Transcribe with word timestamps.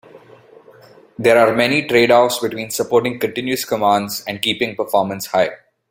There 1.19 1.37
are 1.37 1.55
many 1.55 1.85
trade-offs 1.87 2.39
between 2.39 2.71
supporting 2.71 3.19
continuous 3.19 3.65
commands 3.65 4.23
and 4.27 4.41
keeping 4.41 4.75
performance 4.75 5.27
high. 5.27 5.51